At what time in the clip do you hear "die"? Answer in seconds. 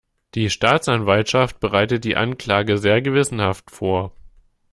0.33-0.49, 2.05-2.17